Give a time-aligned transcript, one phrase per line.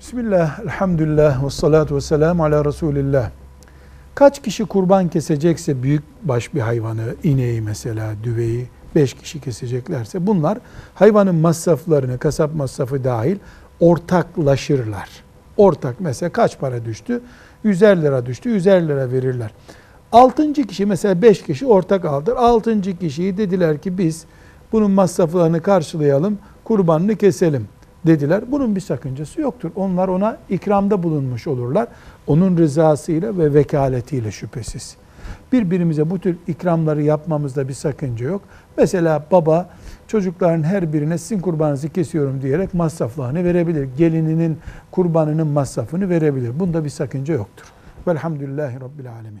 [0.00, 3.30] Bismillah, elhamdülillah, ve salatu ve selamu ala Resulillah.
[4.14, 10.58] Kaç kişi kurban kesecekse büyük baş bir hayvanı, ineği mesela, düveyi, beş kişi keseceklerse bunlar
[10.94, 13.36] hayvanın masraflarını, kasap masrafı dahil
[13.80, 15.08] ortaklaşırlar.
[15.56, 17.20] Ortak mesela kaç para düştü?
[17.64, 19.50] 150 lira düştü, 150 lira verirler.
[20.12, 22.36] Altıncı kişi mesela beş kişi ortak aldır.
[22.36, 24.24] Altıncı kişiyi dediler ki biz
[24.72, 27.68] bunun masraflarını karşılayalım, kurbanını keselim
[28.06, 28.42] dediler.
[28.52, 29.70] Bunun bir sakıncası yoktur.
[29.76, 31.88] Onlar ona ikramda bulunmuş olurlar.
[32.26, 34.96] Onun rızasıyla ve vekaletiyle şüphesiz.
[35.52, 38.42] Birbirimize bu tür ikramları yapmamızda bir sakınca yok.
[38.78, 39.70] Mesela baba
[40.06, 43.88] çocukların her birine sizin kurbanınızı kesiyorum diyerek masraflarını verebilir.
[43.98, 44.58] Gelininin
[44.90, 46.60] kurbanının masrafını verebilir.
[46.60, 47.66] Bunda bir sakınca yoktur.
[48.06, 49.38] Velhamdülillahi Rabbil Alemin.